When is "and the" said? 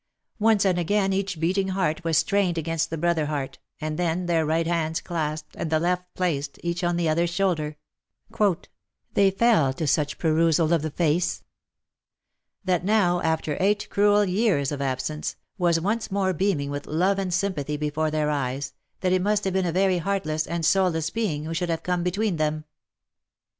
5.55-5.79